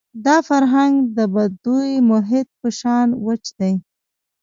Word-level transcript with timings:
دا 0.25 0.37
فرهنګ 0.49 0.93
د 1.17 1.19
بدوي 1.33 1.93
محیط 2.11 2.47
په 2.59 2.67
شان 2.79 3.07
وچ 3.25 3.45
دی. 3.59 3.73